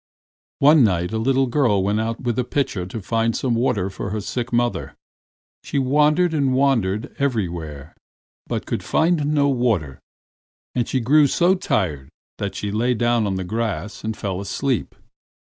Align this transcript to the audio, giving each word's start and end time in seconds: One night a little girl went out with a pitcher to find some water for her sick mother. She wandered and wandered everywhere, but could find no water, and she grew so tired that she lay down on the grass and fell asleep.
One 0.57 0.83
night 0.83 1.11
a 1.13 1.19
little 1.19 1.45
girl 1.45 1.83
went 1.83 1.99
out 1.99 2.21
with 2.21 2.39
a 2.39 2.43
pitcher 2.43 2.87
to 2.87 3.03
find 3.03 3.35
some 3.35 3.53
water 3.53 3.87
for 3.91 4.09
her 4.09 4.19
sick 4.19 4.51
mother. 4.51 4.95
She 5.63 5.77
wandered 5.77 6.33
and 6.33 6.55
wandered 6.55 7.15
everywhere, 7.19 7.93
but 8.47 8.65
could 8.65 8.81
find 8.83 9.27
no 9.27 9.47
water, 9.49 9.99
and 10.73 10.87
she 10.89 11.01
grew 11.01 11.27
so 11.27 11.53
tired 11.53 12.09
that 12.39 12.55
she 12.55 12.71
lay 12.71 12.95
down 12.95 13.27
on 13.27 13.35
the 13.35 13.43
grass 13.43 14.03
and 14.03 14.17
fell 14.17 14.41
asleep. 14.41 14.95